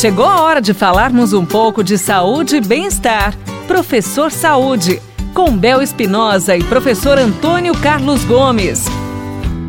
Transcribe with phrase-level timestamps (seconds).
[0.00, 3.36] Chegou a hora de falarmos um pouco de saúde e bem-estar.
[3.68, 4.98] Professor Saúde,
[5.34, 8.86] com Bel Espinosa e professor Antônio Carlos Gomes.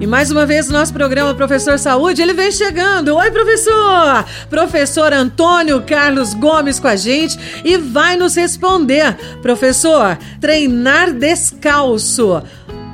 [0.00, 3.14] E mais uma vez, nosso programa Professor Saúde, ele vem chegando.
[3.16, 4.24] Oi, professor!
[4.48, 9.14] Professor Antônio Carlos Gomes com a gente e vai nos responder.
[9.42, 12.42] Professor, treinar descalço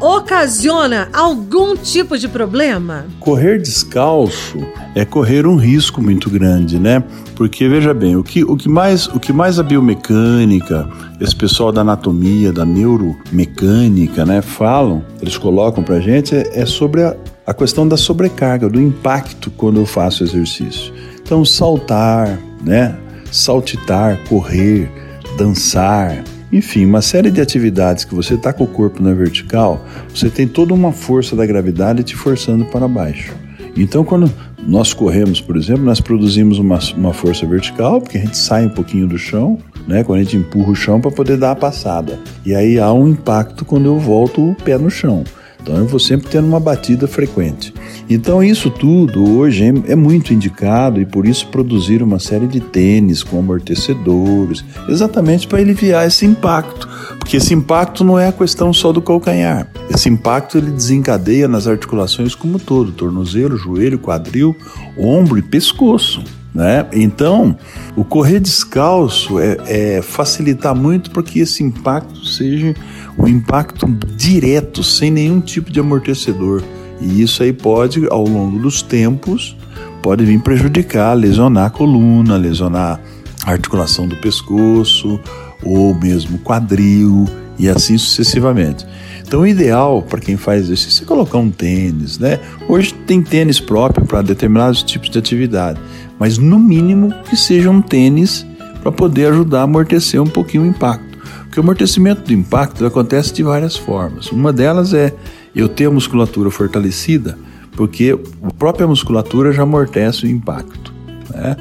[0.00, 3.06] ocasiona algum tipo de problema?
[3.20, 4.58] Correr descalço
[4.94, 7.04] é correr um risco muito grande, né?
[7.36, 10.88] Porque veja bem, o que, o que, mais, o que mais a biomecânica,
[11.20, 17.02] esse pessoal da anatomia, da neuromecânica, né, falam, eles colocam pra gente, é, é sobre
[17.02, 20.92] a, a questão da sobrecarga, do impacto quando eu faço exercício.
[21.22, 22.96] Então, saltar, né?
[23.30, 24.90] Saltitar, correr,
[25.38, 30.28] dançar, enfim, uma série de atividades que você está com o corpo na vertical, você
[30.28, 33.32] tem toda uma força da gravidade te forçando para baixo.
[33.76, 34.30] Então, quando
[34.66, 38.70] nós corremos, por exemplo, nós produzimos uma, uma força vertical, porque a gente sai um
[38.70, 40.02] pouquinho do chão, né?
[40.02, 42.18] Quando a gente empurra o chão para poder dar a passada.
[42.44, 45.24] E aí há um impacto quando eu volto o pé no chão.
[45.62, 47.72] Então eu vou sempre tendo uma batida frequente.
[48.08, 53.22] Então isso tudo hoje é muito indicado e por isso produzir uma série de tênis
[53.22, 58.92] com amortecedores, exatamente para aliviar esse impacto, porque esse impacto não é a questão só
[58.92, 59.70] do calcanhar.
[59.94, 64.56] Esse impacto ele desencadeia nas articulações como todo, tornozelo, joelho, quadril,
[64.96, 66.22] ombro e pescoço.
[66.54, 66.86] Né?
[66.92, 67.56] Então,
[67.94, 72.74] o correr descalço é, é facilitar muito para que esse impacto seja
[73.16, 76.62] um impacto direto, sem nenhum tipo de amortecedor.
[77.00, 79.56] E isso aí pode, ao longo dos tempos,
[80.02, 83.00] pode vir prejudicar, lesionar a coluna, lesionar
[83.44, 85.20] a articulação do pescoço,
[85.62, 87.26] ou mesmo quadril,
[87.58, 88.86] e assim sucessivamente.
[89.22, 92.40] Então, o ideal para quem faz exercício é colocar um tênis, né?
[92.66, 95.78] Hoje tem tênis próprio para determinados tipos de atividade,
[96.20, 98.46] mas no mínimo que seja um tênis
[98.82, 101.18] para poder ajudar a amortecer um pouquinho o impacto.
[101.44, 104.30] Porque o amortecimento do impacto acontece de várias formas.
[104.30, 105.14] Uma delas é
[105.56, 107.38] eu ter a musculatura fortalecida,
[107.72, 110.92] porque a própria musculatura já amortece o impacto.
[111.34, 111.56] Né?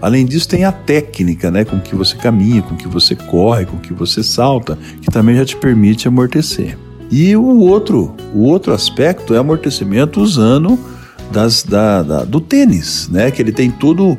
[0.00, 3.78] Além disso, tem a técnica, né, com que você caminha, com que você corre, com
[3.78, 6.78] que você salta, que também já te permite amortecer.
[7.10, 10.78] E o outro, o outro aspecto é amortecimento usando
[11.34, 14.16] das, da, da, do tênis, né, que ele tem todo,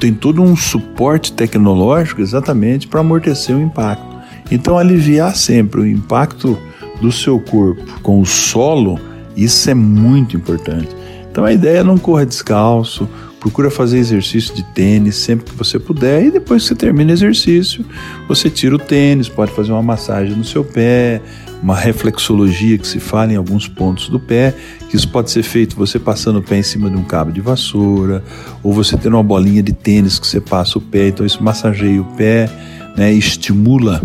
[0.00, 4.12] tem todo um suporte tecnológico exatamente para amortecer o impacto.
[4.50, 6.58] Então, aliviar sempre o impacto
[7.00, 8.98] do seu corpo com o solo,
[9.36, 10.88] isso é muito importante.
[11.30, 13.08] Então a ideia é não correr descalço,
[13.42, 17.12] procura fazer exercício de tênis sempre que você puder e depois que você termina o
[17.12, 17.84] exercício,
[18.28, 21.20] você tira o tênis, pode fazer uma massagem no seu pé,
[21.60, 24.54] uma reflexologia que se fala em alguns pontos do pé,
[24.88, 27.40] que isso pode ser feito você passando o pé em cima de um cabo de
[27.40, 28.22] vassoura,
[28.62, 32.00] ou você tendo uma bolinha de tênis que você passa o pé, então isso massageia
[32.00, 32.48] o pé,
[32.96, 34.00] né, estimula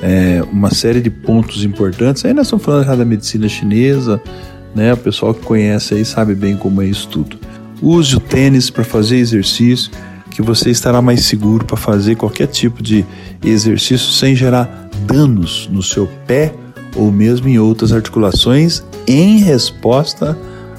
[0.00, 2.24] é, uma série de pontos importantes.
[2.24, 4.18] Aí nós estamos falando da medicina chinesa,
[4.74, 4.94] né?
[4.94, 7.36] O pessoal que conhece aí sabe bem como é isso tudo.
[7.80, 9.90] Use o tênis para fazer exercício,
[10.30, 13.04] que você estará mais seguro para fazer qualquer tipo de
[13.44, 16.52] exercício sem gerar danos no seu pé
[16.94, 20.36] ou mesmo em outras articulações em resposta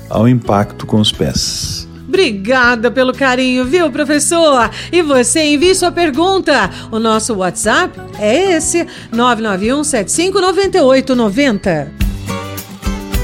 [0.09, 1.87] ao impacto com os pés.
[2.07, 4.69] Obrigada pelo carinho, viu, professor?
[4.91, 6.69] E você envie sua pergunta.
[6.91, 11.98] O nosso WhatsApp é esse: 991 759890.